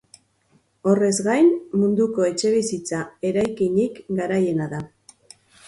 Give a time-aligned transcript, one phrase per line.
[0.91, 1.51] Horrez gain,
[1.83, 3.03] munduko etxebizitza
[3.33, 4.85] eraikinik garaiena da.